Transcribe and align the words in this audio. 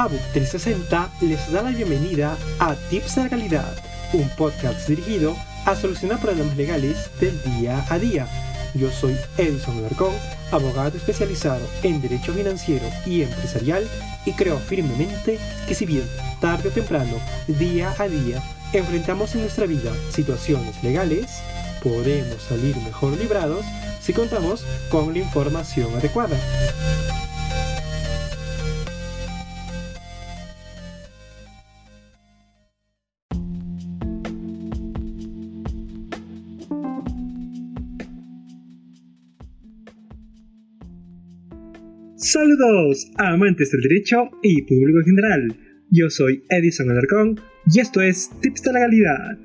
ABUC 0.00 0.32
360 0.32 1.10
les 1.20 1.52
da 1.52 1.60
la 1.60 1.68
bienvenida 1.68 2.34
a 2.58 2.74
Tips 2.88 3.16
de 3.16 3.24
Legalidad, 3.24 3.76
un 4.14 4.26
podcast 4.30 4.88
dirigido 4.88 5.36
a 5.66 5.76
solucionar 5.76 6.18
problemas 6.20 6.56
legales 6.56 7.10
del 7.20 7.38
día 7.42 7.84
a 7.90 7.98
día. 7.98 8.26
Yo 8.72 8.90
soy 8.90 9.14
Edison 9.36 9.76
Alarcón, 9.76 10.14
abogado 10.52 10.96
especializado 10.96 11.60
en 11.82 12.00
Derecho 12.00 12.32
Financiero 12.32 12.86
y 13.04 13.20
Empresarial 13.20 13.86
y 14.24 14.32
creo 14.32 14.58
firmemente 14.58 15.38
que 15.68 15.74
si 15.74 15.84
bien 15.84 16.08
tarde 16.40 16.70
o 16.70 16.72
temprano, 16.72 17.18
día 17.46 17.94
a 17.98 18.08
día, 18.08 18.42
enfrentamos 18.72 19.34
en 19.34 19.42
nuestra 19.42 19.66
vida 19.66 19.92
situaciones 20.10 20.82
legales, 20.82 21.42
podemos 21.82 22.42
salir 22.48 22.74
mejor 22.78 23.18
librados 23.18 23.66
si 24.00 24.14
contamos 24.14 24.64
con 24.88 25.12
la 25.12 25.18
información 25.18 25.94
adecuada. 25.94 26.38
Saludos, 42.32 43.10
amantes 43.16 43.72
del 43.72 43.80
derecho 43.80 44.30
y 44.40 44.62
público 44.62 45.00
en 45.00 45.04
general. 45.04 45.56
Yo 45.90 46.08
soy 46.10 46.44
Edison 46.48 46.88
Alarcón 46.88 47.40
y 47.66 47.80
esto 47.80 48.00
es 48.00 48.30
Tips 48.40 48.62
de 48.62 48.72
Legalidad. 48.72 49.36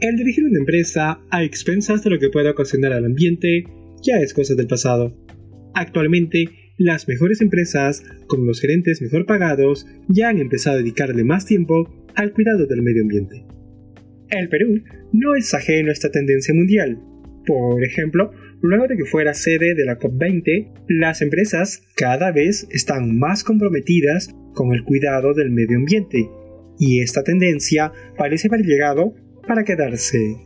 El 0.00 0.14
dirigir 0.14 0.44
una 0.44 0.60
empresa 0.60 1.18
a 1.30 1.42
expensas 1.42 2.04
de 2.04 2.10
lo 2.10 2.20
que 2.20 2.28
pueda 2.28 2.52
ocasionar 2.52 2.92
al 2.92 3.06
ambiente 3.06 3.64
ya 4.04 4.20
es 4.20 4.32
cosa 4.32 4.54
del 4.54 4.68
pasado. 4.68 5.12
Actualmente, 5.74 6.44
las 6.78 7.08
mejores 7.08 7.40
empresas, 7.40 8.04
con 8.28 8.46
los 8.46 8.60
gerentes 8.60 9.02
mejor 9.02 9.26
pagados, 9.26 9.84
ya 10.06 10.28
han 10.28 10.38
empezado 10.38 10.76
a 10.76 10.78
dedicarle 10.78 11.24
más 11.24 11.44
tiempo 11.44 12.06
al 12.14 12.32
cuidado 12.32 12.68
del 12.68 12.82
medio 12.82 13.02
ambiente. 13.02 13.44
El 14.30 14.48
Perú 14.48 14.80
no 15.12 15.34
es 15.34 15.52
ajeno 15.54 15.88
a 15.88 15.92
esta 15.92 16.12
tendencia 16.12 16.54
mundial. 16.54 17.00
Por 17.46 17.82
ejemplo, 17.82 18.30
Luego 18.66 18.88
de 18.88 18.96
que 18.96 19.04
fuera 19.04 19.34
sede 19.34 19.74
de 19.74 19.84
la 19.84 19.98
COP20, 19.98 20.86
las 20.88 21.20
empresas 21.20 21.82
cada 21.96 22.32
vez 22.32 22.66
están 22.70 23.18
más 23.18 23.44
comprometidas 23.44 24.34
con 24.54 24.72
el 24.72 24.84
cuidado 24.84 25.34
del 25.34 25.50
medio 25.50 25.76
ambiente, 25.76 26.30
y 26.78 27.02
esta 27.02 27.22
tendencia 27.22 27.92
parece 28.16 28.48
haber 28.48 28.62
llegado 28.62 29.12
para 29.46 29.64
quedarse. 29.64 30.38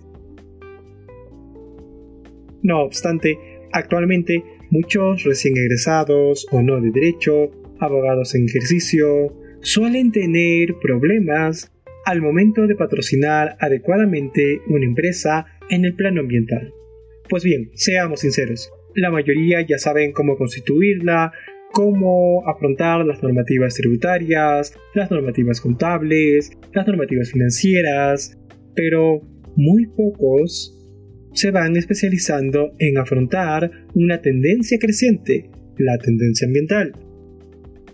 No 2.61 2.83
obstante, 2.83 3.39
actualmente 3.73 4.43
muchos 4.69 5.23
recién 5.23 5.57
egresados 5.57 6.49
o 6.51 6.61
no 6.61 6.81
de 6.81 6.91
derecho, 6.91 7.53
abogados 7.79 8.35
en 8.35 8.47
ejercicio, 8.47 9.33
suelen 9.61 10.11
tener 10.11 10.75
problemas 10.83 11.73
al 12.05 12.21
momento 12.21 12.67
de 12.67 12.75
patrocinar 12.75 13.57
adecuadamente 13.61 14.61
una 14.67 14.87
empresa 14.87 15.47
en 15.71 15.85
el 15.85 15.95
plano 15.95 16.23
ambiental. 16.23 16.73
Pues 17.29 17.45
bien, 17.45 17.71
seamos 17.75 18.21
sinceros, 18.21 18.71
la 18.95 19.11
mayoría 19.11 19.61
ya 19.61 19.79
saben 19.79 20.13
cómo 20.13 20.37
constituirla, 20.37 21.33
cómo 21.73 22.43
afrontar 22.49 23.05
las 23.05 23.23
normativas 23.23 23.75
tributarias, 23.75 24.75
las 24.95 25.11
normativas 25.11 25.61
contables, 25.61 26.51
las 26.73 26.87
normativas 26.87 27.31
financieras, 27.31 28.39
pero 28.75 29.21
muy 29.57 29.87
pocos 29.87 30.75
se 31.35 31.51
van 31.51 31.77
especializando 31.77 32.73
en 32.79 32.97
afrontar 32.97 33.71
una 33.95 34.23
tendencia 34.23 34.79
creciente, 34.79 35.51
la 35.77 35.99
tendencia 35.99 36.47
ambiental. 36.47 36.93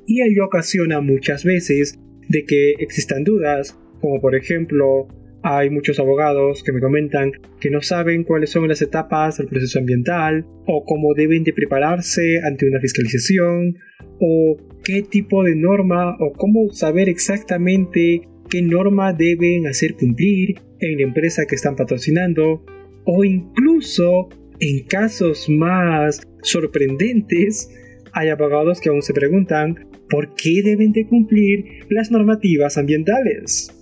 Y 0.07 0.23
ello 0.23 0.47
ocasiona 0.47 1.01
muchas 1.01 1.45
veces 1.45 1.99
de 2.29 2.45
que 2.45 2.75
existan 2.79 3.25
dudas, 3.25 3.77
como 4.01 4.21
por 4.21 4.37
ejemplo 4.37 5.09
hay 5.47 5.69
muchos 5.69 6.01
abogados 6.01 6.63
que 6.63 6.73
me 6.73 6.81
comentan 6.81 7.31
que 7.61 7.69
no 7.69 7.83
saben 7.83 8.25
cuáles 8.25 8.49
son 8.49 8.67
las 8.67 8.81
etapas 8.81 9.37
del 9.37 9.47
proceso 9.47 9.79
ambiental 9.79 10.47
o 10.67 10.85
cómo 10.87 11.13
deben 11.13 11.45
de 11.45 11.53
prepararse 11.53 12.41
ante 12.43 12.67
una 12.67 12.81
fiscalización 12.81 13.77
o 14.21 14.57
qué 14.83 15.03
tipo 15.03 15.45
de 15.45 15.55
norma 15.55 16.17
o 16.19 16.33
cómo 16.33 16.71
saber 16.71 17.11
exactamente 17.11 18.23
qué 18.49 18.63
norma 18.63 19.13
deben 19.13 19.67
hacer 19.67 19.97
cumplir 19.97 20.55
en 20.81 20.97
la 20.97 21.03
empresa 21.03 21.45
que 21.47 21.57
están 21.57 21.77
patrocinando 21.77 22.65
o 23.05 23.23
incluso 23.23 24.31
en 24.61 24.87
casos 24.87 25.51
más 25.51 26.23
sorprendentes 26.41 27.69
hay 28.13 28.31
abogados 28.31 28.81
que 28.81 28.89
aún 28.89 29.03
se 29.03 29.13
preguntan 29.13 29.89
por 30.09 30.35
qué 30.37 30.63
deben 30.65 30.93
de 30.93 31.07
cumplir 31.07 31.85
las 31.91 32.11
normativas 32.11 32.79
ambientales. 32.79 33.74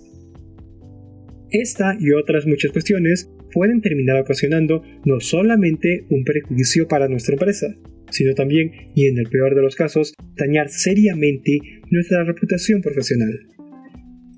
Esta 1.53 1.95
y 1.99 2.11
otras 2.13 2.47
muchas 2.47 2.71
cuestiones 2.71 3.29
pueden 3.53 3.79
terminar 3.79 4.19
ocasionando 4.19 4.81
no 5.05 5.19
solamente 5.19 6.07
un 6.09 6.23
perjuicio 6.23 6.87
para 6.87 7.07
nuestra 7.07 7.35
empresa, 7.35 7.67
sino 8.09 8.33
también, 8.33 8.71
y 8.95 9.05
en 9.05 9.19
el 9.19 9.29
peor 9.29 9.53
de 9.53 9.61
los 9.61 9.75
casos, 9.75 10.15
dañar 10.35 10.69
seriamente 10.69 11.59
nuestra 11.91 12.23
reputación 12.23 12.81
profesional. 12.81 13.39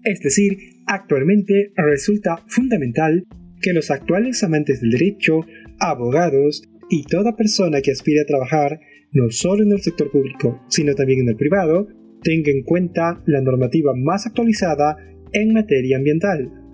Es 0.04 0.20
decir, 0.20 0.58
actualmente 0.88 1.72
resulta 1.78 2.44
fundamental 2.48 3.24
que 3.62 3.72
los 3.72 3.92
actuales 3.92 4.44
amantes 4.44 4.82
del 4.82 4.92
derecho, 4.92 5.40
abogados 5.80 6.64
y 6.90 7.04
toda 7.04 7.38
persona 7.38 7.80
que 7.80 7.92
aspire 7.92 8.22
a 8.22 8.26
trabajar 8.26 8.82
no 9.14 9.30
solo 9.30 9.64
en 9.64 9.72
el 9.72 9.82
sector 9.82 10.12
público, 10.12 10.62
sino 10.68 10.94
también 10.96 11.22
en 11.22 11.30
el 11.30 11.38
privado, 11.38 11.88
tenga 12.24 12.52
en 12.52 12.64
cuenta 12.64 13.24
la 13.26 13.40
normativa 13.40 13.94
más 13.96 14.28
actualizada 14.28 14.98
en 15.32 15.54
materia 15.54 15.96
ambiental 15.96 16.65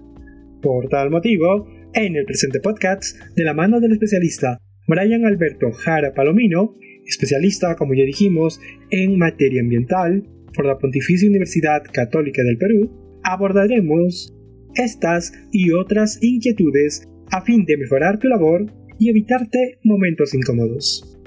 por 0.62 0.88
tal 0.88 1.10
motivo, 1.10 1.68
en 1.94 2.16
el 2.16 2.26
presente 2.26 2.60
podcast, 2.60 3.18
de 3.36 3.44
la 3.44 3.54
mano 3.54 3.80
del 3.80 3.94
especialista 3.94 4.58
Brian 4.88 5.26
Alberto 5.26 5.72
Jara 5.72 6.14
Palomino, 6.14 6.76
especialista, 7.06 7.76
como 7.76 7.94
ya 7.94 8.04
dijimos, 8.04 8.60
en 8.90 9.18
materia 9.18 9.62
ambiental 9.62 10.24
por 10.56 10.66
la 10.66 10.78
Pontificia 10.78 11.30
Universidad 11.30 11.84
Católica 11.92 12.44
del 12.44 12.58
Perú, 12.58 13.20
abordaremos 13.24 14.34
estas 14.76 15.34
y 15.52 15.72
otras 15.72 16.20
inquietudes 16.22 17.08
a 17.32 17.42
fin 17.42 17.66
de 17.66 17.78
mejorar 17.78 18.20
tu 18.20 18.28
labor 18.28 18.66
y 19.00 19.10
evitarte 19.10 19.80
momentos 19.84 20.34
incómodos. 20.34 21.20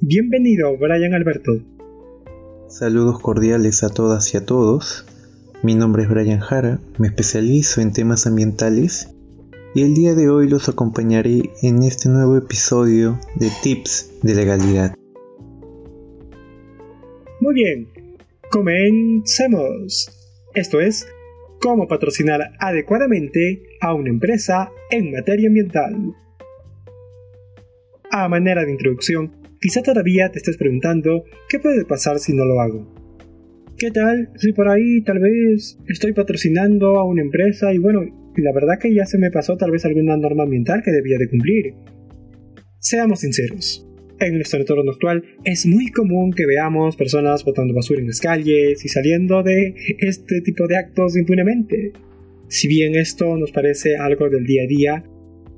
Bienvenido, 0.00 0.76
Brian 0.78 1.14
Alberto. 1.14 1.52
Saludos 2.68 3.20
cordiales 3.20 3.82
a 3.82 3.88
todas 3.88 4.32
y 4.32 4.36
a 4.36 4.46
todos. 4.46 5.04
Mi 5.62 5.74
nombre 5.74 6.04
es 6.04 6.08
Brian 6.08 6.40
Jara, 6.40 6.80
me 6.96 7.08
especializo 7.08 7.82
en 7.82 7.92
temas 7.92 8.26
ambientales 8.26 9.14
y 9.74 9.82
el 9.82 9.92
día 9.92 10.14
de 10.14 10.30
hoy 10.30 10.48
los 10.48 10.70
acompañaré 10.70 11.50
en 11.60 11.82
este 11.82 12.08
nuevo 12.08 12.38
episodio 12.38 13.20
de 13.34 13.50
Tips 13.62 14.22
de 14.22 14.34
Legalidad. 14.34 14.94
Muy 17.42 17.54
bien, 17.54 17.88
comencemos. 18.50 20.08
Esto 20.54 20.80
es, 20.80 21.06
cómo 21.60 21.86
patrocinar 21.86 22.40
adecuadamente 22.58 23.62
a 23.82 23.92
una 23.92 24.08
empresa 24.08 24.70
en 24.90 25.12
materia 25.12 25.48
ambiental. 25.48 26.14
A 28.10 28.30
manera 28.30 28.64
de 28.64 28.72
introducción, 28.72 29.30
quizá 29.60 29.82
todavía 29.82 30.32
te 30.32 30.38
estés 30.38 30.56
preguntando 30.56 31.24
qué 31.50 31.58
puede 31.58 31.84
pasar 31.84 32.18
si 32.18 32.32
no 32.32 32.46
lo 32.46 32.62
hago. 32.62 32.99
¿Qué 33.80 33.90
tal? 33.90 34.28
Si 34.36 34.52
por 34.52 34.68
ahí 34.68 35.00
tal 35.00 35.20
vez 35.20 35.78
estoy 35.88 36.12
patrocinando 36.12 36.98
a 36.98 37.04
una 37.06 37.22
empresa 37.22 37.72
y 37.72 37.78
bueno, 37.78 38.02
la 38.36 38.52
verdad 38.52 38.78
que 38.78 38.94
ya 38.94 39.06
se 39.06 39.16
me 39.16 39.30
pasó 39.30 39.56
tal 39.56 39.70
vez 39.70 39.86
alguna 39.86 40.18
norma 40.18 40.42
ambiental 40.42 40.82
que 40.84 40.90
debía 40.90 41.16
de 41.18 41.30
cumplir. 41.30 41.74
Seamos 42.78 43.20
sinceros. 43.20 43.86
En 44.20 44.34
nuestro 44.34 44.60
entorno 44.60 44.90
actual 44.90 45.24
es 45.44 45.64
muy 45.64 45.86
común 45.88 46.30
que 46.30 46.44
veamos 46.44 46.94
personas 46.94 47.42
botando 47.42 47.72
basura 47.72 48.02
en 48.02 48.08
las 48.08 48.20
calles 48.20 48.84
y 48.84 48.88
saliendo 48.88 49.42
de 49.42 49.74
este 49.98 50.42
tipo 50.42 50.66
de 50.66 50.76
actos 50.76 51.16
impunemente. 51.16 51.92
Si 52.48 52.68
bien 52.68 52.94
esto 52.96 53.38
nos 53.38 53.50
parece 53.50 53.96
algo 53.96 54.28
del 54.28 54.44
día 54.44 54.64
a 54.64 54.66
día, 54.66 55.04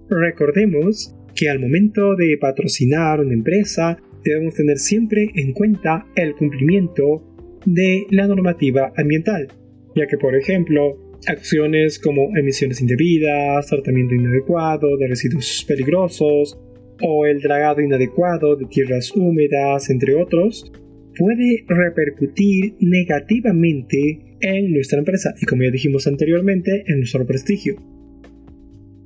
recordemos 0.08 1.16
que 1.34 1.48
al 1.50 1.58
momento 1.58 2.14
de 2.14 2.38
patrocinar 2.40 3.18
una 3.18 3.34
empresa 3.34 3.98
debemos 4.24 4.54
tener 4.54 4.78
siempre 4.78 5.28
en 5.34 5.52
cuenta 5.54 6.06
el 6.14 6.36
cumplimiento 6.36 7.31
de 7.64 8.06
la 8.10 8.26
normativa 8.26 8.92
ambiental, 8.96 9.48
ya 9.94 10.06
que 10.06 10.16
por 10.16 10.36
ejemplo 10.36 10.98
acciones 11.26 11.98
como 11.98 12.36
emisiones 12.36 12.80
indebidas, 12.80 13.66
tratamiento 13.66 14.14
inadecuado 14.14 14.96
de 14.96 15.08
residuos 15.08 15.64
peligrosos 15.66 16.58
o 17.00 17.26
el 17.26 17.40
dragado 17.40 17.80
inadecuado 17.80 18.56
de 18.56 18.66
tierras 18.66 19.12
húmedas, 19.14 19.90
entre 19.90 20.14
otros, 20.14 20.70
puede 21.16 21.64
repercutir 21.68 22.74
negativamente 22.80 24.36
en 24.40 24.72
nuestra 24.72 24.98
empresa 24.98 25.34
y 25.40 25.46
como 25.46 25.62
ya 25.62 25.70
dijimos 25.70 26.06
anteriormente, 26.06 26.84
en 26.86 26.98
nuestro 26.98 27.26
prestigio. 27.26 27.76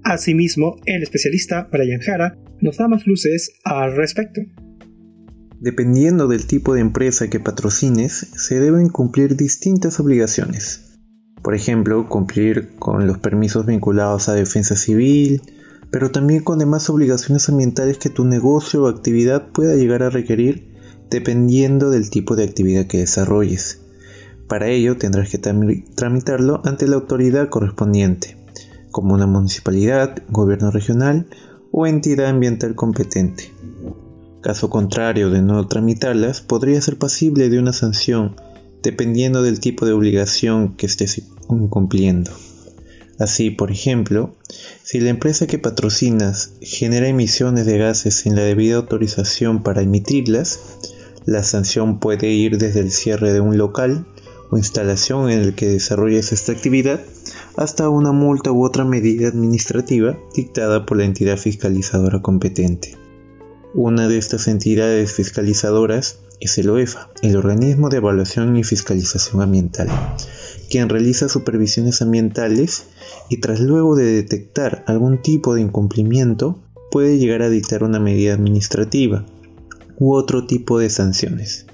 Asimismo, 0.03 0.76
el 0.87 1.03
especialista 1.03 1.69
Brian 1.73 2.00
Jara 2.00 2.38
nos 2.61 2.76
da 2.76 2.88
más 2.88 3.06
luces 3.06 3.58
al 3.64 3.97
respecto. 3.97 4.41
Dependiendo 5.61 6.29
del 6.29 6.47
tipo 6.47 6.75
de 6.75 6.81
empresa 6.81 7.29
que 7.29 7.41
patrocines, 7.41 8.12
se 8.12 8.61
deben 8.61 8.91
cumplir 8.91 9.37
distintas 9.37 9.99
obligaciones. 10.00 10.99
Por 11.43 11.55
ejemplo, 11.55 12.08
cumplir 12.08 12.76
con 12.79 13.06
los 13.06 13.19
permisos 13.19 13.64
vinculados 13.64 14.29
a 14.29 14.35
defensa 14.35 14.76
civil, 14.76 15.41
pero 15.91 16.11
también 16.11 16.43
con 16.43 16.58
demás 16.58 16.91
obligaciones 16.91 17.49
ambientales 17.49 17.97
que 17.97 18.11
tu 18.11 18.25
negocio 18.26 18.82
o 18.82 18.88
actividad 18.88 19.50
pueda 19.53 19.76
llegar 19.76 20.03
a 20.03 20.11
requerir 20.11 20.76
dependiendo 21.11 21.91
del 21.91 22.11
tipo 22.11 22.37
de 22.37 22.44
actividad 22.44 22.87
que 22.87 22.99
desarrolles. 22.99 23.81
Para 24.49 24.69
ello 24.69 24.97
tendrás 24.97 25.31
que 25.31 25.38
tramitarlo 25.38 26.61
ante 26.64 26.87
la 26.87 26.97
autoridad 26.97 27.49
correspondiente, 27.49 28.37
como 28.91 29.14
una 29.14 29.26
municipalidad, 29.26 30.23
gobierno 30.29 30.70
regional 30.70 31.26
o 31.73 31.87
entidad 31.87 32.26
ambiental 32.26 32.75
competente. 32.75 33.53
Caso 34.42 34.70
contrario 34.70 35.30
de 35.30 35.42
no 35.42 35.66
tramitarlas, 35.66 36.40
podría 36.40 36.80
ser 36.80 36.98
pasible 36.98 37.48
de 37.48 37.58
una 37.58 37.72
sanción 37.72 38.36
dependiendo 38.82 39.42
del 39.42 39.58
tipo 39.58 39.84
de 39.84 39.92
obligación 39.92 40.76
que 40.76 40.86
estés 40.86 41.20
incumpliendo. 41.50 42.30
Así, 43.18 43.50
por 43.50 43.70
ejemplo, 43.70 44.34
si 44.82 45.00
la 45.00 45.10
empresa 45.10 45.46
que 45.46 45.58
patrocinas 45.58 46.52
genera 46.60 47.08
emisiones 47.08 47.66
de 47.66 47.78
gases 47.78 48.14
sin 48.14 48.36
la 48.36 48.42
debida 48.42 48.76
autorización 48.76 49.62
para 49.62 49.82
emitirlas, 49.82 50.60
la 51.24 51.42
sanción 51.42 51.98
puede 51.98 52.28
ir 52.28 52.58
desde 52.58 52.80
el 52.80 52.92
cierre 52.92 53.32
de 53.32 53.40
un 53.40 53.56
local 53.58 54.06
o 54.50 54.58
instalación 54.58 55.30
en 55.30 55.40
el 55.40 55.54
que 55.54 55.66
desarrolles 55.66 56.30
esta 56.30 56.52
actividad 56.52 57.00
hasta 57.56 57.88
una 57.88 58.12
multa 58.12 58.52
u 58.52 58.64
otra 58.64 58.84
medida 58.84 59.28
administrativa 59.28 60.16
dictada 60.34 60.86
por 60.86 60.98
la 60.98 61.04
entidad 61.04 61.38
fiscalizadora 61.38 62.20
competente. 62.22 63.06
Una 63.78 64.08
de 64.08 64.17
estas 64.17 64.49
entidades 64.49 65.12
fiscalizadoras 65.12 66.20
es 66.40 66.56
el 66.56 66.70
OEFA, 66.70 67.11
el 67.20 67.37
Organismo 67.37 67.90
de 67.90 67.99
Evaluación 67.99 68.56
y 68.56 68.64
Fiscalización 68.64 69.43
Ambiental, 69.43 69.90
quien 70.70 70.88
realiza 70.88 71.28
supervisiones 71.28 72.00
ambientales 72.00 72.84
y 73.28 73.37
tras 73.37 73.61
luego 73.61 73.94
de 73.94 74.06
detectar 74.06 74.82
algún 74.87 75.20
tipo 75.20 75.55
de 75.55 75.61
incumplimiento 75.61 76.58
puede 76.90 77.19
llegar 77.19 77.43
a 77.43 77.50
dictar 77.50 77.84
una 77.84 78.00
medida 78.00 78.32
administrativa 78.32 79.26
u 79.99 80.14
otro 80.14 80.46
tipo 80.46 80.79
de 80.79 80.88
sanciones. 80.88 81.67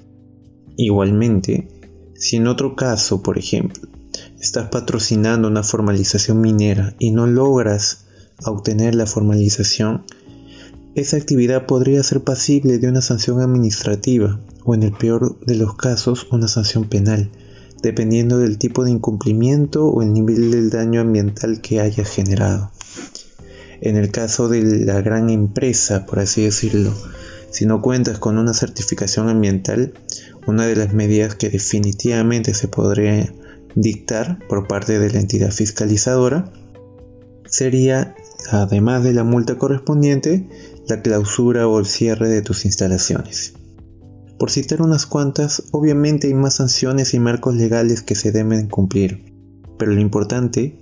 Igualmente, 0.75 1.69
si 2.15 2.35
en 2.35 2.47
otro 2.47 2.75
caso, 2.75 3.23
por 3.23 3.37
ejemplo, 3.37 3.87
estás 4.41 4.67
patrocinando 4.67 5.47
una 5.47 5.63
formalización 5.63 6.41
minera 6.41 6.97
y 6.99 7.11
no 7.11 7.27
logras 7.27 8.07
obtener 8.43 8.93
la 8.93 9.05
formalización, 9.05 10.03
esa 10.95 11.17
actividad 11.17 11.65
podría 11.65 12.03
ser 12.03 12.21
pasible 12.21 12.77
de 12.77 12.87
una 12.87 13.01
sanción 13.01 13.41
administrativa 13.41 14.39
o 14.63 14.75
en 14.75 14.83
el 14.83 14.91
peor 14.91 15.39
de 15.39 15.55
los 15.55 15.75
casos 15.75 16.27
una 16.31 16.47
sanción 16.47 16.87
penal, 16.87 17.31
dependiendo 17.81 18.37
del 18.37 18.57
tipo 18.57 18.83
de 18.83 18.91
incumplimiento 18.91 19.87
o 19.87 20.01
el 20.01 20.13
nivel 20.13 20.51
del 20.51 20.69
daño 20.69 21.01
ambiental 21.01 21.61
que 21.61 21.79
haya 21.79 22.05
generado. 22.05 22.71
En 23.81 23.97
el 23.97 24.11
caso 24.11 24.47
de 24.47 24.61
la 24.85 25.01
gran 25.01 25.29
empresa, 25.29 26.05
por 26.05 26.19
así 26.19 26.43
decirlo, 26.43 26.93
si 27.49 27.65
no 27.65 27.81
cuentas 27.81 28.19
con 28.19 28.37
una 28.37 28.53
certificación 28.53 29.29
ambiental, 29.29 29.93
una 30.47 30.65
de 30.65 30.75
las 30.75 30.93
medidas 30.93 31.35
que 31.35 31.49
definitivamente 31.49 32.53
se 32.53 32.67
podría 32.67 33.33
dictar 33.75 34.39
por 34.47 34.67
parte 34.67 34.99
de 34.99 35.09
la 35.09 35.19
entidad 35.19 35.51
fiscalizadora 35.51 36.51
sería, 37.45 38.15
además 38.51 39.03
de 39.03 39.13
la 39.13 39.23
multa 39.23 39.57
correspondiente, 39.57 40.47
la 40.87 41.01
clausura 41.01 41.67
o 41.67 41.79
el 41.79 41.85
cierre 41.85 42.29
de 42.29 42.41
tus 42.41 42.65
instalaciones. 42.65 43.53
Por 44.37 44.51
citar 44.51 44.81
unas 44.81 45.05
cuantas, 45.05 45.63
obviamente 45.71 46.27
hay 46.27 46.33
más 46.33 46.55
sanciones 46.55 47.13
y 47.13 47.19
marcos 47.19 47.55
legales 47.55 48.01
que 48.01 48.15
se 48.15 48.31
deben 48.31 48.67
cumplir, 48.67 49.33
pero 49.77 49.93
lo 49.93 50.01
importante 50.01 50.79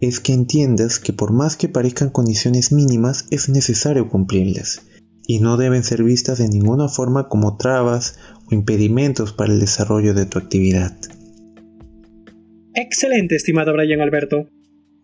es 0.00 0.20
que 0.20 0.32
entiendas 0.32 0.98
que 0.98 1.12
por 1.12 1.32
más 1.32 1.56
que 1.56 1.68
parezcan 1.68 2.10
condiciones 2.10 2.72
mínimas 2.72 3.26
es 3.30 3.48
necesario 3.48 4.08
cumplirlas, 4.08 4.82
y 5.26 5.38
no 5.40 5.56
deben 5.56 5.84
ser 5.84 6.02
vistas 6.02 6.38
de 6.38 6.48
ninguna 6.48 6.88
forma 6.88 7.28
como 7.28 7.56
trabas 7.56 8.18
o 8.50 8.54
impedimentos 8.54 9.32
para 9.32 9.52
el 9.52 9.60
desarrollo 9.60 10.14
de 10.14 10.26
tu 10.26 10.38
actividad. 10.38 10.96
Excelente, 12.74 13.36
estimado 13.36 13.72
Brian 13.72 14.00
Alberto. 14.00 14.46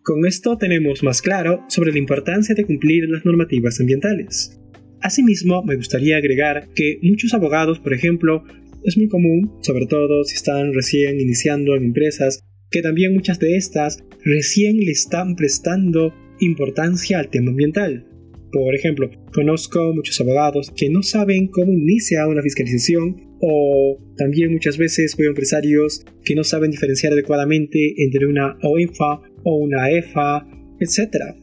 Con 0.07 0.25
esto 0.25 0.57
tenemos 0.57 1.03
más 1.03 1.21
claro 1.21 1.65
sobre 1.67 1.91
la 1.91 1.97
importancia 1.97 2.55
de 2.55 2.63
cumplir 2.63 3.09
las 3.09 3.25
normativas 3.25 3.77
ambientales. 3.81 4.57
Asimismo, 5.01 5.63
me 5.65 5.75
gustaría 5.75 6.15
agregar 6.15 6.69
que 6.73 6.97
muchos 7.01 7.33
abogados, 7.33 7.81
por 7.81 7.93
ejemplo, 7.93 8.41
es 8.85 8.95
muy 8.95 9.09
común, 9.09 9.51
sobre 9.59 9.85
todo 9.85 10.23
si 10.23 10.35
están 10.35 10.73
recién 10.73 11.19
iniciando 11.19 11.75
en 11.75 11.83
empresas, 11.83 12.39
que 12.71 12.81
también 12.81 13.15
muchas 13.15 13.37
de 13.39 13.57
estas 13.57 14.01
recién 14.23 14.77
le 14.77 14.91
están 14.91 15.35
prestando 15.35 16.13
importancia 16.39 17.19
al 17.19 17.29
tema 17.29 17.49
ambiental. 17.49 18.07
Por 18.53 18.75
ejemplo, 18.75 19.11
conozco 19.33 19.93
muchos 19.93 20.21
abogados 20.21 20.71
que 20.73 20.89
no 20.89 21.03
saben 21.03 21.47
cómo 21.47 21.73
inicia 21.73 22.27
una 22.27 22.41
fiscalización 22.41 23.27
o 23.41 23.97
también 24.15 24.53
muchas 24.53 24.77
veces 24.77 25.17
veo 25.17 25.29
empresarios 25.29 26.05
que 26.23 26.33
no 26.33 26.45
saben 26.45 26.71
diferenciar 26.71 27.11
adecuadamente 27.11 27.93
entre 27.97 28.25
una 28.25 28.57
OEFA 28.63 29.19
o 29.43 29.55
una 29.55 29.89
EFA, 29.89 30.47
etc. 30.79 31.35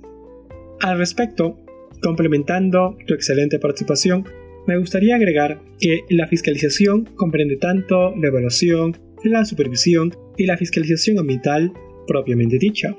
Al 0.81 0.99
respecto, 0.99 1.59
complementando 2.03 2.97
tu 3.07 3.15
excelente 3.15 3.59
participación, 3.59 4.25
me 4.67 4.79
gustaría 4.79 5.17
agregar 5.17 5.61
que 5.79 6.01
la 6.11 6.27
fiscalización 6.27 7.05
comprende 7.17 7.57
tanto 7.57 8.15
la 8.17 8.29
evaluación, 8.29 8.97
la 9.25 9.45
supervisión 9.45 10.15
y 10.37 10.47
la 10.47 10.57
fiscalización 10.57 11.19
ambiental 11.19 11.73
propiamente 12.07 12.59
dicha. 12.59 12.95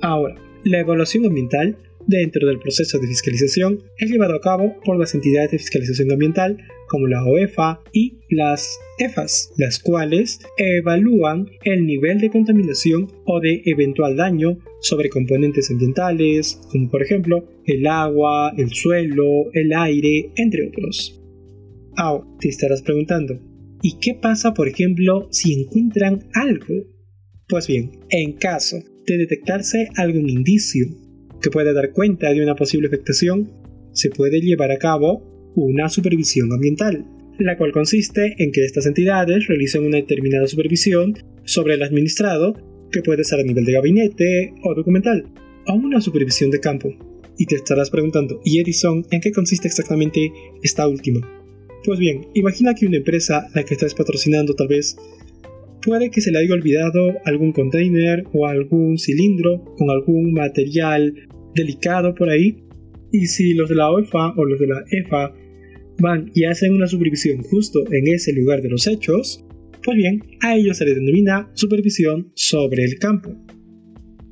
Ahora, 0.00 0.34
la 0.64 0.80
evaluación 0.80 1.26
ambiental 1.26 1.78
dentro 2.06 2.46
del 2.46 2.58
proceso 2.58 2.98
de 2.98 3.08
fiscalización 3.08 3.78
es 3.98 4.10
llevado 4.10 4.34
a 4.34 4.40
cabo 4.40 4.76
por 4.84 4.98
las 4.98 5.14
entidades 5.14 5.50
de 5.52 5.58
fiscalización 5.58 6.12
ambiental 6.12 6.58
como 6.88 7.06
la 7.06 7.24
OEFA 7.24 7.82
y 7.92 8.18
las 8.30 8.78
EFAS, 8.98 9.52
las 9.56 9.78
cuales 9.78 10.40
evalúan 10.56 11.46
el 11.64 11.86
nivel 11.86 12.20
de 12.20 12.30
contaminación 12.30 13.10
o 13.24 13.40
de 13.40 13.62
eventual 13.64 14.16
daño 14.16 14.58
sobre 14.80 15.08
componentes 15.08 15.70
ambientales, 15.70 16.60
como 16.70 16.90
por 16.90 17.02
ejemplo 17.02 17.48
el 17.64 17.86
agua, 17.86 18.52
el 18.56 18.70
suelo, 18.70 19.50
el 19.52 19.72
aire, 19.72 20.30
entre 20.36 20.68
otros. 20.68 21.20
Ahora, 21.96 22.26
te 22.40 22.48
estarás 22.48 22.82
preguntando, 22.82 23.40
¿y 23.82 23.98
qué 23.98 24.14
pasa 24.14 24.52
por 24.52 24.68
ejemplo 24.68 25.28
si 25.30 25.62
encuentran 25.62 26.28
algo? 26.34 26.74
Pues 27.48 27.66
bien, 27.66 27.92
en 28.10 28.32
caso 28.34 28.76
de 29.06 29.18
detectarse 29.18 29.88
algún 29.96 30.28
indicio 30.28 30.86
que 31.44 31.50
puede 31.50 31.74
dar 31.74 31.92
cuenta 31.92 32.32
de 32.32 32.42
una 32.42 32.56
posible 32.56 32.88
afectación, 32.88 33.52
se 33.92 34.08
puede 34.08 34.40
llevar 34.40 34.70
a 34.70 34.78
cabo 34.78 35.52
una 35.54 35.90
supervisión 35.90 36.50
ambiental, 36.50 37.04
la 37.38 37.58
cual 37.58 37.70
consiste 37.70 38.34
en 38.38 38.50
que 38.50 38.64
estas 38.64 38.86
entidades 38.86 39.46
realicen 39.46 39.84
una 39.84 39.98
determinada 39.98 40.46
supervisión 40.46 41.12
sobre 41.44 41.74
el 41.74 41.82
administrado, 41.82 42.54
que 42.90 43.02
puede 43.02 43.24
ser 43.24 43.40
a 43.40 43.42
nivel 43.42 43.66
de 43.66 43.72
gabinete 43.72 44.54
o 44.62 44.74
documental, 44.74 45.26
o 45.66 45.74
una 45.74 46.00
supervisión 46.00 46.50
de 46.50 46.60
campo. 46.60 46.88
Y 47.36 47.44
te 47.44 47.56
estarás 47.56 47.90
preguntando, 47.90 48.40
¿y 48.42 48.60
Edison 48.60 49.04
en 49.10 49.20
qué 49.20 49.30
consiste 49.30 49.68
exactamente 49.68 50.32
esta 50.62 50.88
última? 50.88 51.20
Pues 51.84 51.98
bien, 51.98 52.22
imagina 52.32 52.74
que 52.74 52.86
una 52.86 52.96
empresa, 52.96 53.48
la 53.54 53.64
que 53.64 53.74
estás 53.74 53.92
patrocinando 53.92 54.54
tal 54.54 54.68
vez, 54.68 54.96
puede 55.84 56.10
que 56.10 56.22
se 56.22 56.32
le 56.32 56.38
haya 56.38 56.54
olvidado 56.54 57.12
algún 57.26 57.52
container 57.52 58.24
o 58.32 58.46
algún 58.46 58.96
cilindro 58.96 59.62
con 59.76 59.90
algún 59.90 60.32
material 60.32 61.14
delicado 61.54 62.14
por 62.14 62.28
ahí. 62.28 62.64
Y 63.12 63.26
si 63.26 63.54
los 63.54 63.68
de 63.68 63.76
la 63.76 63.90
OEFA 63.90 64.34
o 64.36 64.44
los 64.44 64.58
de 64.58 64.66
la 64.66 64.84
EFA 64.90 65.34
van 66.00 66.30
y 66.34 66.44
hacen 66.44 66.72
una 66.72 66.86
supervisión 66.86 67.42
justo 67.42 67.84
en 67.92 68.08
ese 68.08 68.32
lugar 68.32 68.60
de 68.60 68.70
los 68.70 68.86
hechos, 68.86 69.44
pues 69.82 69.96
bien, 69.96 70.22
a 70.40 70.56
ellos 70.56 70.78
se 70.78 70.84
les 70.84 70.96
denomina 70.96 71.50
supervisión 71.54 72.32
sobre 72.34 72.84
el 72.84 72.98
campo. 72.98 73.34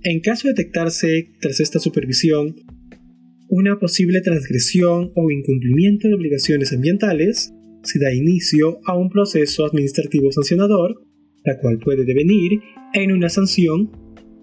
En 0.02 0.20
caso 0.20 0.48
de 0.48 0.54
detectarse 0.54 1.32
tras 1.40 1.60
esta 1.60 1.78
supervisión 1.78 2.56
una 3.48 3.78
posible 3.78 4.22
transgresión 4.22 5.12
o 5.14 5.30
incumplimiento 5.30 6.08
de 6.08 6.14
obligaciones 6.14 6.72
ambientales, 6.72 7.52
se 7.82 7.98
da 7.98 8.12
inicio 8.12 8.80
a 8.86 8.96
un 8.96 9.10
proceso 9.10 9.66
administrativo 9.66 10.32
sancionador, 10.32 11.04
la 11.44 11.58
cual 11.60 11.78
puede 11.78 12.06
devenir 12.06 12.60
en 12.94 13.12
una 13.12 13.28
sanción 13.28 13.90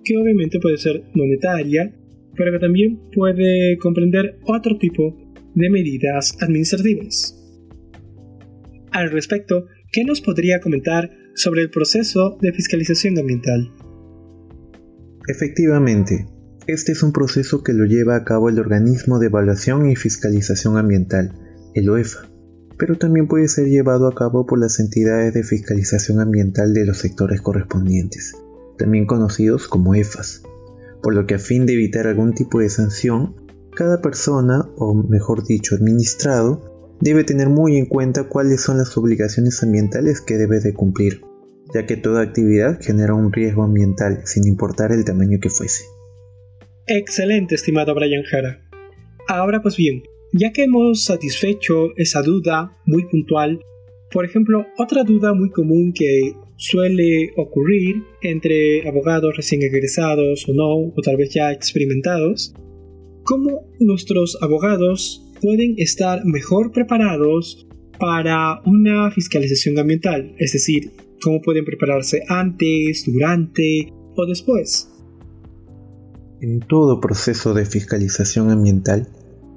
que 0.03 0.15
obviamente 0.15 0.59
puede 0.59 0.77
ser 0.77 1.03
monetaria 1.15 1.91
pero 2.36 2.51
que 2.51 2.59
también 2.59 3.00
puede 3.13 3.77
comprender 3.77 4.39
otro 4.43 4.77
tipo 4.77 5.15
de 5.55 5.69
medidas 5.69 6.38
administrativas. 6.41 7.36
Al 8.91 9.12
respecto, 9.12 9.67
¿qué 9.91 10.03
nos 10.03 10.21
podría 10.21 10.59
comentar 10.59 11.09
sobre 11.36 11.62
el 11.62 11.69
proceso 11.69 12.38
de 12.41 12.51
fiscalización 12.53 13.17
ambiental? 13.17 13.71
Efectivamente, 15.27 16.25
este 16.67 16.91
es 16.91 17.03
un 17.03 17.13
proceso 17.13 17.63
que 17.63 17.74
lo 17.74 17.86
lleva 17.86 18.15
a 18.15 18.24
cabo 18.24 18.50
el 18.50 18.59
Organismo 18.59 19.19
de 19.19 19.27
Evaluación 19.27 19.89
y 19.89 19.95
Fiscalización 19.95 20.77
Ambiental, 20.77 21.33
el 21.74 21.89
OEFA, 21.89 22.29
pero 22.77 22.98
también 22.98 23.27
puede 23.27 23.48
ser 23.48 23.67
llevado 23.67 24.07
a 24.07 24.15
cabo 24.15 24.45
por 24.45 24.59
las 24.59 24.79
entidades 24.79 25.33
de 25.33 25.43
fiscalización 25.43 26.19
ambiental 26.19 26.74
de 26.74 26.86
los 26.86 26.98
sectores 26.98 27.41
correspondientes, 27.41 28.33
también 28.77 29.05
conocidos 29.05 29.67
como 29.67 29.95
EFAS, 29.95 30.43
por 31.01 31.15
lo 31.15 31.25
que 31.25 31.36
a 31.36 31.39
fin 31.39 31.65
de 31.65 31.74
evitar 31.74 32.08
algún 32.08 32.34
tipo 32.34 32.60
de 32.60 32.70
sanción, 32.70 33.36
cada 33.75 34.01
persona, 34.01 34.70
o 34.77 34.94
mejor 34.94 35.46
dicho, 35.46 35.75
administrado, 35.75 36.98
debe 37.00 37.24
tener 37.24 37.50
muy 37.50 37.77
en 37.77 37.86
cuenta 37.86 38.27
cuáles 38.27 38.62
son 38.62 38.77
las 38.77 38.98
obligaciones 38.98 39.62
ambientales 39.63 40.22
que 40.22 40.38
debe 40.38 40.60
de 40.60 40.74
cumplir, 40.74 41.22
ya 41.74 41.86
que 41.86 41.96
toda 41.96 42.22
actividad 42.22 42.79
genera 42.82 43.13
un 43.13 43.32
riesgo 43.32 43.63
ambiental 43.63 44.22
sin 44.25 44.48
importar 44.48 44.91
el 44.91 45.06
tamaño 45.06 45.39
que 45.41 45.50
fuese. 45.50 45.86
Excelente, 46.88 47.56
estimado 47.56 47.94
Brian 47.96 48.24
Jara. 48.24 48.60
Ahora 49.27 49.62
pues 49.62 49.77
bien, 49.77 50.03
ya 50.34 50.51
que 50.51 50.63
hemos 50.63 51.06
satisfecho 51.06 51.96
esa 51.96 52.22
duda 52.22 52.77
muy 52.86 53.06
puntual, 53.10 53.60
por 54.12 54.25
ejemplo, 54.25 54.65
otra 54.77 55.03
duda 55.03 55.34
muy 55.34 55.51
común 55.51 55.94
que 55.94 56.34
suele 56.60 57.32
ocurrir 57.38 58.04
entre 58.22 58.88
abogados 58.88 59.36
recién 59.36 59.63
egresados 59.63 60.46
o 60.48 60.54
no, 60.54 60.94
o 60.96 61.01
tal 61.01 61.16
vez 61.16 61.34
ya 61.34 61.51
experimentados, 61.51 62.54
cómo 63.24 63.66
nuestros 63.80 64.38
abogados 64.42 65.25
pueden 65.42 65.75
estar 65.78 66.25
mejor 66.25 66.72
preparados 66.74 67.66
para 67.98 68.62
una 68.66 69.10
fiscalización 69.12 69.80
ambiental, 69.80 70.36
es 70.38 70.51
decir, 70.51 70.92
cómo 71.24 71.42
pueden 71.42 71.63
prepararse 71.63 72.24
antes, 72.28 73.06
durante 73.06 73.94
o 74.16 74.25
después. 74.25 74.89
En 76.42 76.60
todo 76.60 77.00
proceso 77.00 77.54
de 77.54 77.66
fiscalización 77.66 78.51
ambiental, 78.51 79.08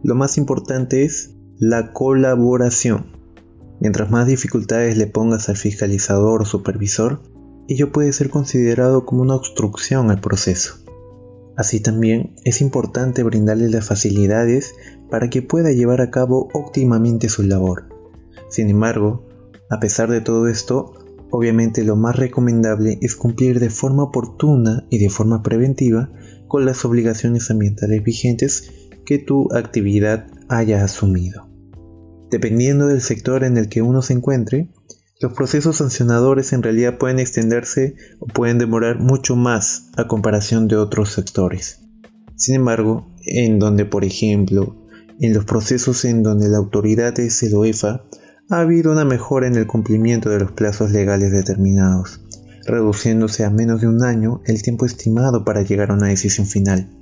lo 0.05 0.15
más 0.15 0.39
importante 0.39 1.05
es 1.05 1.35
la 1.59 1.93
colaboración. 1.93 3.22
Mientras 3.83 4.13
más 4.13 4.29
dificultades 4.29 4.97
le 4.97 5.09
pongas 5.09 5.49
al 5.49 5.57
fiscalizador 5.57 6.43
o 6.43 6.45
supervisor, 6.45 7.21
ello 7.67 7.91
puede 7.91 8.13
ser 8.13 8.31
considerado 8.31 9.05
como 9.05 9.23
una 9.23 9.35
obstrucción 9.35 10.09
al 10.13 10.21
proceso. 10.21 10.77
Así 11.57 11.81
también 11.81 12.37
es 12.45 12.61
importante 12.61 13.25
brindarle 13.25 13.69
las 13.69 13.85
facilidades 13.85 14.77
para 15.11 15.31
que 15.31 15.43
pueda 15.43 15.73
llevar 15.73 16.01
a 16.01 16.13
cabo 16.13 16.49
óptimamente 16.55 17.29
su 17.29 17.43
labor. 17.43 17.89
Sin 18.51 18.71
embargo, 18.71 19.27
a 19.69 19.81
pesar 19.81 20.09
de 20.09 20.21
todo 20.21 20.47
esto, 20.47 20.95
obviamente 21.33 21.83
lo 21.83 21.97
más 21.97 22.15
recomendable 22.15 23.01
es 23.03 23.17
cumplir 23.17 23.59
de 23.59 23.69
forma 23.69 24.05
oportuna 24.05 24.87
y 24.91 24.99
de 24.99 25.11
forma 25.11 25.43
preventiva 25.43 26.09
con 26.47 26.67
las 26.67 26.85
obligaciones 26.85 27.51
ambientales 27.51 28.05
vigentes 28.05 28.71
que 29.05 29.19
tu 29.19 29.53
actividad 29.53 30.29
haya 30.49 30.85
asumido. 30.85 31.52
Dependiendo 32.33 32.87
del 32.87 33.03
sector 33.03 33.45
en 33.45 33.59
el 33.59 33.69
que 33.69 33.83
uno 33.83 34.01
se 34.01 34.15
encuentre, 34.15 34.71
los 35.21 35.35
procesos 35.35 35.77
sancionadores 35.77 36.55
en 36.55 36.63
realidad 36.63 36.97
pueden 36.97 37.19
extenderse 37.19 37.95
o 38.21 38.27
pueden 38.27 38.57
demorar 38.57 38.99
mucho 38.99 39.37
más 39.37 39.91
a 39.99 40.09
comparación 40.09 40.67
de 40.67 40.77
otros 40.77 41.13
sectores. 41.13 41.81
Sin 42.35 42.55
embargo, 42.55 43.15
en 43.27 43.59
donde 43.59 43.85
por 43.85 44.03
ejemplo, 44.03 44.75
en 45.21 45.35
los 45.35 45.45
procesos 45.45 46.07
en 46.07 46.23
donde 46.23 46.49
la 46.49 46.57
autoridad 46.57 47.21
es 47.21 47.43
el 47.43 47.55
OEFA, 47.55 48.07
ha 48.49 48.61
habido 48.61 48.93
una 48.93 49.05
mejora 49.05 49.47
en 49.47 49.57
el 49.57 49.67
cumplimiento 49.67 50.31
de 50.31 50.39
los 50.41 50.53
plazos 50.53 50.91
legales 50.91 51.33
determinados, 51.33 52.25
reduciéndose 52.65 53.45
a 53.45 53.51
menos 53.51 53.83
de 53.83 53.89
un 53.89 54.03
año 54.03 54.41
el 54.47 54.63
tiempo 54.63 54.87
estimado 54.87 55.45
para 55.45 55.61
llegar 55.61 55.91
a 55.91 55.95
una 55.95 56.09
decisión 56.09 56.47
final. 56.47 56.99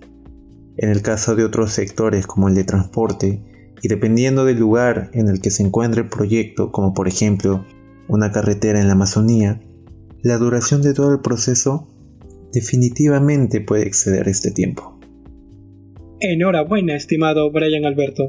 En 0.76 0.90
el 0.90 1.02
caso 1.02 1.36
de 1.36 1.44
otros 1.44 1.72
sectores 1.72 2.26
como 2.26 2.48
el 2.48 2.56
de 2.56 2.64
transporte, 2.64 3.44
y 3.82 3.88
dependiendo 3.88 4.44
del 4.44 4.58
lugar 4.58 5.10
en 5.14 5.28
el 5.28 5.40
que 5.40 5.50
se 5.50 5.62
encuentre 5.62 6.02
el 6.02 6.08
proyecto, 6.08 6.70
como 6.70 6.92
por 6.94 7.08
ejemplo 7.08 7.64
una 8.08 8.30
carretera 8.32 8.80
en 8.80 8.86
la 8.86 8.92
Amazonía, 8.92 9.60
la 10.22 10.36
duración 10.36 10.82
de 10.82 10.94
todo 10.94 11.12
el 11.12 11.20
proceso 11.20 11.88
definitivamente 12.52 13.60
puede 13.60 13.86
exceder 13.86 14.28
este 14.28 14.50
tiempo. 14.50 14.98
Enhorabuena, 16.20 16.96
estimado 16.96 17.50
Brian 17.50 17.86
Alberto. 17.86 18.28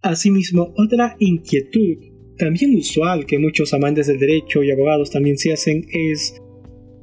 Asimismo, 0.00 0.72
otra 0.76 1.16
inquietud 1.18 2.14
también 2.38 2.74
usual 2.76 3.26
que 3.26 3.38
muchos 3.38 3.74
amantes 3.74 4.06
del 4.06 4.18
derecho 4.18 4.62
y 4.62 4.70
abogados 4.70 5.10
también 5.10 5.38
se 5.38 5.52
hacen 5.52 5.86
es 5.92 6.40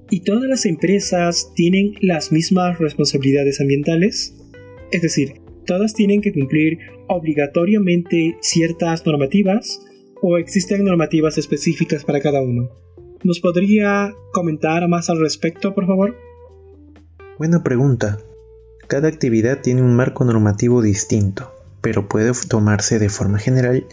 ¿y 0.10 0.22
todas 0.22 0.50
las 0.50 0.66
empresas 0.66 1.52
tienen 1.56 1.94
las 2.02 2.32
mismas 2.32 2.80
responsabilidades 2.80 3.62
ambientales? 3.62 4.36
Es 4.92 5.02
decir, 5.02 5.41
¿todas 5.66 5.94
tienen 5.94 6.22
que 6.22 6.34
cumplir 6.34 6.80
obligatoriamente 7.08 8.38
ciertas 8.42 9.06
normativas 9.06 9.82
o 10.22 10.38
existen 10.38 10.86
normativas 10.86 11.38
específicas 11.38 12.04
para 12.04 12.22
cada 12.22 12.42
uno? 12.42 12.70
¿Nos 13.24 13.40
podría 13.40 14.14
comentar 14.34 14.88
más 14.88 15.10
al 15.10 15.20
respecto, 15.20 15.76
por 15.76 15.86
favor? 15.86 16.16
Buena 17.38 17.64
pregunta. 17.64 18.20
Cada 18.88 19.08
actividad 19.08 19.62
tiene 19.62 19.82
un 19.82 19.96
marco 19.96 20.26
normativo 20.26 20.82
distinto, 20.82 21.52
pero 21.82 22.08
puede 22.08 22.32
tomarse 22.48 23.00
de 23.00 23.10
forma 23.10 23.40
general 23.40 23.86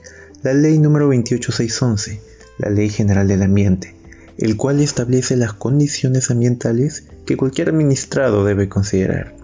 la 0.42 0.54
Ley 0.54 0.78
número 0.78 1.08
28611, 1.08 2.20
la 2.58 2.70
Ley 2.70 2.88
General 2.88 3.26
del 3.26 3.42
Ambiente, 3.42 3.94
el 4.38 4.56
cual 4.56 4.80
establece 4.80 5.36
las 5.36 5.52
condiciones 5.52 6.30
ambientales 6.30 7.08
que 7.26 7.36
cualquier 7.36 7.70
administrado 7.70 8.44
debe 8.44 8.68
considerar. 8.68 9.34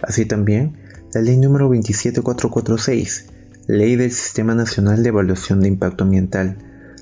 Así 0.00 0.24
también, 0.24 0.77
la 1.12 1.22
ley 1.22 1.36
número 1.36 1.68
27446, 1.68 3.26
Ley 3.66 3.96
del 3.96 4.12
Sistema 4.12 4.54
Nacional 4.54 5.02
de 5.02 5.08
Evaluación 5.08 5.60
de 5.60 5.68
Impacto 5.68 6.04
Ambiental, 6.04 6.58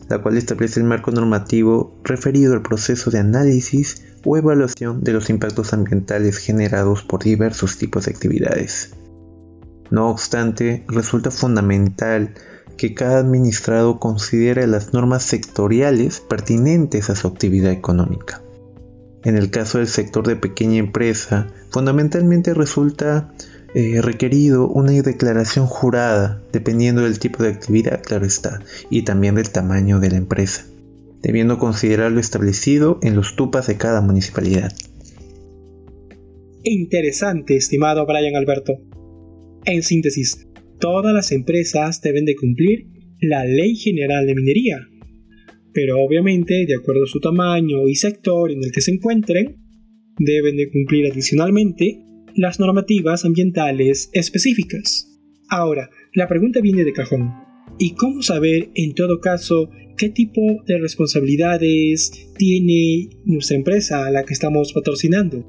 la 0.08 0.22
cual 0.22 0.36
establece 0.36 0.78
el 0.78 0.86
marco 0.86 1.10
normativo 1.10 1.98
referido 2.04 2.54
al 2.54 2.62
proceso 2.62 3.10
de 3.10 3.18
análisis 3.18 4.04
o 4.24 4.36
evaluación 4.36 5.02
de 5.02 5.12
los 5.12 5.30
impactos 5.30 5.72
ambientales 5.72 6.38
generados 6.38 7.02
por 7.02 7.24
diversos 7.24 7.78
tipos 7.78 8.04
de 8.04 8.12
actividades. 8.12 8.90
No 9.90 10.08
obstante, 10.08 10.84
resulta 10.88 11.30
fundamental 11.30 12.34
que 12.76 12.94
cada 12.94 13.18
administrado 13.18 13.98
considere 13.98 14.66
las 14.66 14.92
normas 14.92 15.22
sectoriales 15.22 16.20
pertinentes 16.20 17.10
a 17.10 17.16
su 17.16 17.28
actividad 17.28 17.72
económica. 17.72 18.42
En 19.24 19.36
el 19.36 19.50
caso 19.50 19.78
del 19.78 19.88
sector 19.88 20.26
de 20.26 20.36
pequeña 20.36 20.78
empresa, 20.78 21.48
fundamentalmente 21.70 22.54
resulta 22.54 23.32
eh, 23.78 24.00
requerido 24.00 24.68
una 24.68 24.90
declaración 24.92 25.66
jurada, 25.66 26.42
dependiendo 26.50 27.02
del 27.02 27.18
tipo 27.18 27.42
de 27.42 27.50
actividad, 27.50 28.02
claro 28.02 28.24
está, 28.24 28.62
y 28.88 29.02
también 29.02 29.34
del 29.34 29.50
tamaño 29.50 30.00
de 30.00 30.08
la 30.08 30.16
empresa, 30.16 30.66
debiendo 31.20 31.58
considerar 31.58 32.10
lo 32.10 32.18
establecido 32.18 32.98
en 33.02 33.14
los 33.14 33.36
tupas 33.36 33.66
de 33.66 33.76
cada 33.76 34.00
municipalidad. 34.00 34.72
Interesante, 36.64 37.54
estimado 37.54 38.06
Brian 38.06 38.34
Alberto. 38.34 38.78
En 39.66 39.82
síntesis, 39.82 40.48
todas 40.80 41.12
las 41.12 41.30
empresas 41.30 42.00
deben 42.00 42.24
de 42.24 42.34
cumplir 42.34 42.86
la 43.20 43.44
Ley 43.44 43.76
General 43.76 44.24
de 44.26 44.34
Minería, 44.36 44.88
pero 45.74 46.02
obviamente, 46.02 46.64
de 46.66 46.76
acuerdo 46.76 47.04
a 47.04 47.08
su 47.08 47.20
tamaño 47.20 47.86
y 47.88 47.94
sector 47.94 48.50
en 48.50 48.64
el 48.64 48.72
que 48.72 48.80
se 48.80 48.92
encuentren, 48.92 49.58
deben 50.18 50.56
de 50.56 50.70
cumplir 50.70 51.12
adicionalmente 51.12 52.05
las 52.36 52.60
normativas 52.60 53.24
ambientales 53.24 54.10
específicas. 54.12 55.08
Ahora, 55.48 55.90
la 56.12 56.28
pregunta 56.28 56.60
viene 56.60 56.84
de 56.84 56.92
cajón. 56.92 57.32
¿Y 57.78 57.94
cómo 57.94 58.22
saber, 58.22 58.70
en 58.74 58.94
todo 58.94 59.20
caso, 59.20 59.70
qué 59.96 60.10
tipo 60.10 60.40
de 60.66 60.78
responsabilidades 60.78 62.12
tiene 62.36 63.10
nuestra 63.24 63.56
empresa 63.56 64.06
a 64.06 64.10
la 64.10 64.24
que 64.24 64.34
estamos 64.34 64.72
patrocinando? 64.72 65.44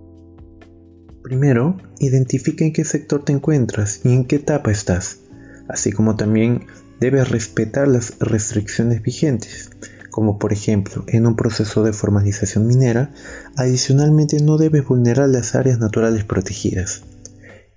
Primero, 1.23 1.77
identifica 1.99 2.63
en 2.63 2.71
qué 2.71 2.85
sector 2.85 3.25
te 3.25 3.33
encuentras 3.33 4.01
y 4.05 4.13
en 4.13 4.25
qué 4.25 4.37
etapa 4.37 4.71
estás, 4.71 5.21
así 5.67 5.91
como 5.91 6.15
también 6.15 6.67
debes 7.01 7.29
respetar 7.29 7.87
las 7.87 8.17
restricciones 8.19 9.01
vigentes 9.01 9.69
como 10.17 10.39
por 10.39 10.51
ejemplo 10.51 11.03
en 11.05 11.27
un 11.27 11.35
proceso 11.35 11.83
de 11.83 11.93
formalización 11.93 12.65
minera, 12.65 13.11
adicionalmente 13.55 14.41
no 14.41 14.57
debes 14.57 14.83
vulnerar 14.83 15.29
las 15.29 15.53
áreas 15.53 15.77
naturales 15.77 16.23
protegidas. 16.23 17.03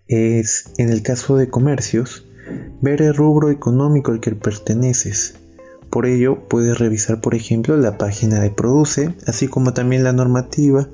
Es, 0.09 0.65
en 0.79 0.89
el 0.89 1.03
caso 1.03 1.37
de 1.37 1.51
comercios, 1.51 2.25
ver 2.81 3.03
el 3.03 3.15
rubro 3.15 3.51
económico 3.51 4.11
al 4.11 4.21
que 4.21 4.35
perteneces. 4.35 5.35
Por 5.91 6.07
ello, 6.07 6.49
puedes 6.49 6.79
revisar, 6.79 7.21
por 7.21 7.35
ejemplo, 7.35 7.77
la 7.77 7.99
página 7.99 8.41
de 8.41 8.49
Produce, 8.49 9.15
así 9.27 9.47
como 9.47 9.75
también 9.75 10.03
la 10.03 10.15
normativa 10.15 10.89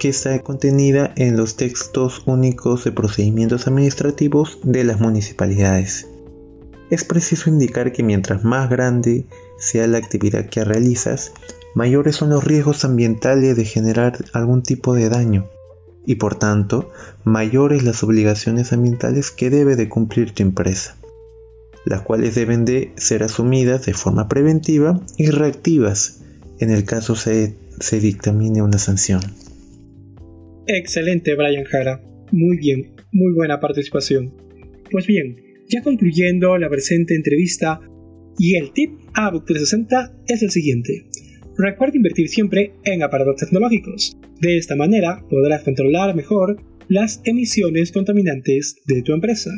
que 0.00 0.08
está 0.08 0.36
contenida 0.40 1.12
en 1.14 1.36
los 1.36 1.56
textos 1.56 2.24
únicos 2.26 2.82
de 2.82 2.90
procedimientos 2.90 3.68
administrativos 3.68 4.58
de 4.64 4.82
las 4.82 4.98
municipalidades. 4.98 6.08
Es 6.90 7.04
preciso 7.04 7.50
indicar 7.50 7.92
que 7.92 8.02
mientras 8.02 8.44
más 8.44 8.70
grande 8.70 9.26
sea 9.58 9.86
la 9.86 9.98
actividad 9.98 10.48
que 10.48 10.64
realizas, 10.64 11.32
mayores 11.74 12.16
son 12.16 12.30
los 12.30 12.44
riesgos 12.44 12.84
ambientales 12.84 13.56
de 13.56 13.64
generar 13.64 14.18
algún 14.32 14.62
tipo 14.62 14.94
de 14.94 15.08
daño 15.08 15.48
y 16.06 16.16
por 16.16 16.38
tanto 16.38 16.90
mayores 17.24 17.82
las 17.82 18.02
obligaciones 18.04 18.72
ambientales 18.72 19.30
que 19.32 19.50
debe 19.50 19.74
de 19.74 19.88
cumplir 19.88 20.32
tu 20.32 20.42
empresa. 20.42 20.96
las 21.84 22.02
cuales 22.02 22.34
deben 22.34 22.64
de 22.64 22.92
ser 22.96 23.22
asumidas 23.22 23.86
de 23.86 23.94
forma 23.94 24.26
preventiva 24.26 25.00
y 25.16 25.30
reactivas 25.30 26.20
en 26.58 26.70
el 26.70 26.84
caso 26.84 27.14
se, 27.14 27.54
se 27.78 28.00
dictamine 28.00 28.62
una 28.62 28.78
sanción. 28.78 29.20
Excelente, 30.66 31.36
Brian 31.36 31.64
Jara. 31.64 32.02
Muy 32.32 32.56
bien, 32.56 32.96
muy 33.12 33.32
buena 33.34 33.60
participación. 33.60 34.32
Pues 34.90 35.06
bien, 35.06 35.36
ya 35.68 35.82
concluyendo 35.82 36.56
la 36.58 36.68
presente 36.68 37.14
entrevista, 37.14 37.80
y 38.38 38.56
el 38.56 38.72
tip 38.72 38.90
ABUC 39.14 39.46
360 39.46 40.16
es 40.28 40.42
el 40.42 40.50
siguiente. 40.50 41.06
Recuerda 41.56 41.96
invertir 41.96 42.28
siempre 42.28 42.74
en 42.84 43.02
aparatos 43.02 43.36
tecnológicos. 43.36 44.16
De 44.40 44.58
esta 44.58 44.76
manera 44.76 45.24
podrás 45.30 45.62
controlar 45.62 46.14
mejor 46.14 46.62
las 46.88 47.22
emisiones 47.24 47.92
contaminantes 47.92 48.76
de 48.86 49.02
tu 49.02 49.12
empresa. 49.12 49.50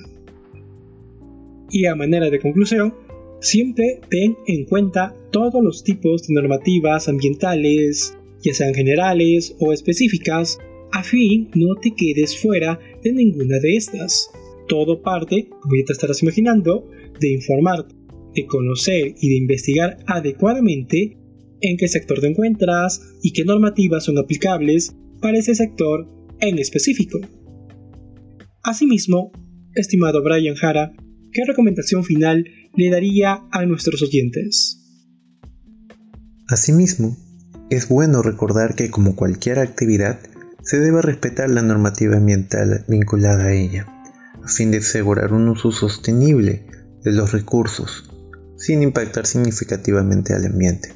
Y 1.70 1.86
a 1.86 1.96
manera 1.96 2.30
de 2.30 2.38
conclusión, 2.38 2.94
siempre 3.40 4.00
ten 4.08 4.36
en 4.46 4.64
cuenta 4.64 5.14
todos 5.32 5.62
los 5.62 5.82
tipos 5.82 6.26
de 6.26 6.34
normativas 6.34 7.08
ambientales, 7.08 8.16
ya 8.42 8.54
sean 8.54 8.74
generales 8.74 9.54
o 9.58 9.72
específicas, 9.72 10.58
a 10.92 11.02
fin 11.02 11.50
no 11.54 11.74
te 11.74 11.90
quedes 11.90 12.38
fuera 12.38 12.78
de 13.02 13.12
ninguna 13.12 13.58
de 13.58 13.76
estas. 13.76 14.30
Todo 14.68 15.02
parte, 15.02 15.48
como 15.48 15.74
ya 15.76 15.84
te 15.86 15.92
estarás 15.92 16.22
imaginando, 16.22 16.88
de 17.20 17.32
informar, 17.32 17.86
de 18.34 18.46
conocer 18.46 19.14
y 19.20 19.28
de 19.30 19.36
investigar 19.36 19.98
adecuadamente 20.06 21.16
en 21.60 21.76
qué 21.76 21.88
sector 21.88 22.20
te 22.20 22.28
encuentras 22.28 23.00
y 23.22 23.32
qué 23.32 23.44
normativas 23.44 24.04
son 24.04 24.18
aplicables 24.18 24.94
para 25.20 25.38
ese 25.38 25.54
sector 25.54 26.06
en 26.40 26.58
específico. 26.58 27.18
Asimismo, 28.62 29.32
estimado 29.74 30.22
Brian 30.22 30.54
Jara, 30.54 30.92
¿qué 31.32 31.44
recomendación 31.46 32.04
final 32.04 32.44
le 32.76 32.90
daría 32.90 33.44
a 33.50 33.66
nuestros 33.66 34.02
oyentes? 34.02 34.78
Asimismo, 36.48 37.16
es 37.70 37.88
bueno 37.88 38.22
recordar 38.22 38.74
que 38.74 38.90
como 38.90 39.16
cualquier 39.16 39.58
actividad, 39.58 40.20
se 40.62 40.78
debe 40.78 41.02
respetar 41.02 41.50
la 41.50 41.62
normativa 41.62 42.16
ambiental 42.16 42.84
vinculada 42.88 43.46
a 43.46 43.54
ella, 43.54 43.86
a 44.44 44.48
fin 44.48 44.70
de 44.70 44.78
asegurar 44.78 45.32
un 45.32 45.48
uso 45.48 45.72
sostenible 45.72 46.66
de 47.02 47.12
los 47.12 47.32
recursos, 47.32 48.10
sin 48.56 48.82
impactar 48.82 49.26
significativamente 49.26 50.34
al 50.34 50.46
ambiente. 50.46 50.94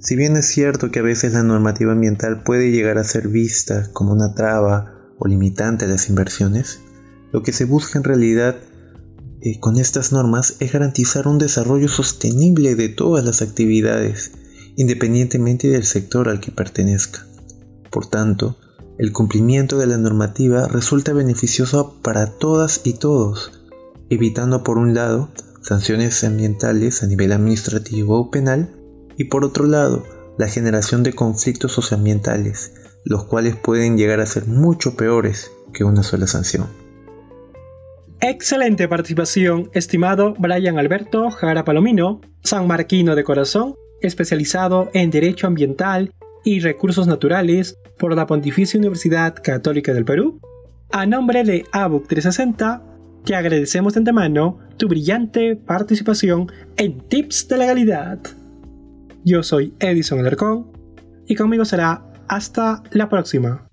Si 0.00 0.14
bien 0.14 0.36
es 0.36 0.46
cierto 0.46 0.90
que 0.90 1.00
a 1.00 1.02
veces 1.02 1.32
la 1.32 1.42
normativa 1.42 1.92
ambiental 1.92 2.42
puede 2.44 2.70
llegar 2.70 2.98
a 2.98 3.04
ser 3.04 3.28
vista 3.28 3.90
como 3.92 4.12
una 4.12 4.34
traba 4.34 4.94
o 5.18 5.26
limitante 5.26 5.86
a 5.86 5.88
las 5.88 6.08
inversiones, 6.08 6.80
lo 7.32 7.42
que 7.42 7.52
se 7.52 7.64
busca 7.64 7.98
en 7.98 8.04
realidad 8.04 8.56
eh, 9.40 9.58
con 9.60 9.76
estas 9.76 10.12
normas 10.12 10.56
es 10.60 10.72
garantizar 10.72 11.28
un 11.28 11.38
desarrollo 11.38 11.88
sostenible 11.88 12.74
de 12.74 12.88
todas 12.88 13.24
las 13.24 13.42
actividades, 13.42 14.32
independientemente 14.76 15.68
del 15.68 15.84
sector 15.84 16.28
al 16.28 16.40
que 16.40 16.52
pertenezca. 16.52 17.26
Por 17.90 18.06
tanto, 18.06 18.56
el 18.98 19.12
cumplimiento 19.12 19.78
de 19.78 19.86
la 19.86 19.96
normativa 19.96 20.66
resulta 20.66 21.12
beneficioso 21.12 21.94
para 22.02 22.32
todas 22.32 22.80
y 22.84 22.94
todos, 22.94 23.52
evitando 24.10 24.64
por 24.64 24.76
un 24.76 24.94
lado 24.94 25.30
sanciones 25.62 26.24
ambientales 26.24 27.02
a 27.02 27.06
nivel 27.06 27.32
administrativo 27.32 28.18
o 28.18 28.30
penal 28.30 28.74
y 29.16 29.24
por 29.24 29.44
otro 29.44 29.66
lado, 29.66 30.04
la 30.36 30.48
generación 30.48 31.02
de 31.02 31.12
conflictos 31.12 31.72
socioambientales, 31.72 32.72
los 33.04 33.24
cuales 33.24 33.56
pueden 33.56 33.96
llegar 33.96 34.20
a 34.20 34.26
ser 34.26 34.46
mucho 34.46 34.96
peores 34.96 35.50
que 35.72 35.84
una 35.84 36.02
sola 36.02 36.26
sanción. 36.26 36.66
Excelente 38.20 38.88
participación, 38.88 39.70
estimado 39.74 40.34
Brian 40.38 40.78
Alberto 40.78 41.30
Jara 41.30 41.64
Palomino, 41.64 42.20
sanmarquino 42.42 43.14
de 43.14 43.22
corazón, 43.22 43.74
especializado 44.00 44.90
en 44.92 45.10
Derecho 45.10 45.46
Ambiental 45.46 46.12
y 46.44 46.60
Recursos 46.60 47.06
Naturales 47.06 47.78
por 47.98 48.14
la 48.14 48.26
Pontificia 48.26 48.78
Universidad 48.78 49.34
Católica 49.42 49.92
del 49.92 50.04
Perú. 50.04 50.40
A 50.90 51.06
nombre 51.06 51.44
de 51.44 51.64
ABUC 51.72 52.08
360, 52.08 52.82
te 53.24 53.34
agradecemos 53.34 53.94
de 53.94 53.98
antemano 53.98 54.58
tu 54.76 54.88
brillante 54.88 55.56
participación 55.56 56.50
en 56.76 57.00
Tips 57.08 57.48
de 57.48 57.58
Legalidad. 57.58 58.20
Yo 59.24 59.42
soy 59.42 59.74
Edison 59.80 60.20
Alarcón 60.20 60.72
y 61.26 61.34
conmigo 61.34 61.64
será 61.64 62.04
hasta 62.28 62.82
la 62.92 63.08
próxima. 63.08 63.68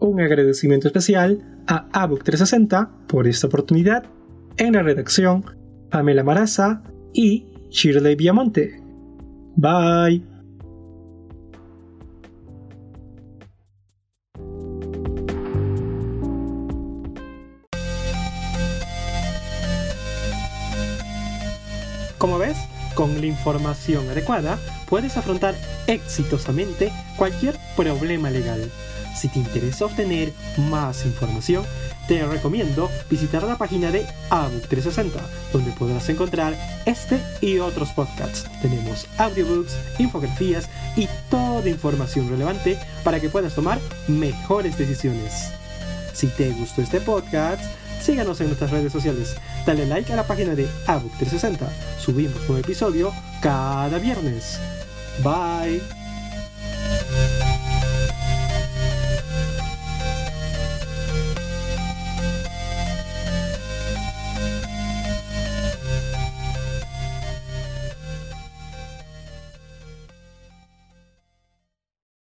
Un 0.00 0.20
agradecimiento 0.20 0.88
especial 0.88 1.62
a 1.66 1.88
ABUC 1.92 2.24
360 2.24 2.90
por 3.06 3.26
esta 3.26 3.46
oportunidad. 3.46 4.04
En 4.56 4.74
la 4.74 4.82
redacción, 4.82 5.44
Pamela 5.90 6.24
Maraza 6.24 6.82
y 7.12 7.46
Shirley 7.70 8.16
Viamonte. 8.16 8.82
Bye. 9.56 10.33
Con 22.94 23.20
la 23.20 23.26
información 23.26 24.08
adecuada 24.08 24.58
puedes 24.88 25.16
afrontar 25.16 25.54
exitosamente 25.86 26.92
cualquier 27.16 27.56
problema 27.76 28.30
legal. 28.30 28.70
Si 29.14 29.28
te 29.28 29.38
interesa 29.38 29.84
obtener 29.84 30.32
más 30.56 31.06
información, 31.06 31.64
te 32.08 32.26
recomiendo 32.26 32.90
visitar 33.08 33.44
la 33.44 33.56
página 33.56 33.90
de 33.90 34.06
ABUC 34.30 34.66
360, 34.68 35.20
donde 35.52 35.70
podrás 35.72 36.08
encontrar 36.08 36.54
este 36.84 37.20
y 37.40 37.58
otros 37.60 37.90
podcasts. 37.90 38.44
Tenemos 38.60 39.06
audiobooks, 39.18 39.76
infografías 39.98 40.68
y 40.96 41.08
toda 41.30 41.68
información 41.68 42.28
relevante 42.28 42.78
para 43.04 43.20
que 43.20 43.28
puedas 43.30 43.54
tomar 43.54 43.78
mejores 44.08 44.76
decisiones. 44.76 45.52
Si 46.12 46.26
te 46.28 46.50
gustó 46.50 46.82
este 46.82 47.00
podcast, 47.00 47.62
síganos 48.04 48.40
en 48.40 48.48
nuestras 48.48 48.70
redes 48.70 48.92
sociales. 48.92 49.34
Dale 49.66 49.86
like 49.86 50.12
a 50.12 50.16
la 50.16 50.26
página 50.26 50.54
de 50.54 50.68
ABUC 50.86 51.16
360. 51.18 51.66
Subimos 51.98 52.48
un 52.48 52.58
episodio 52.58 53.12
cada 53.40 53.98
viernes. 53.98 54.58
Bye. 55.22 56.03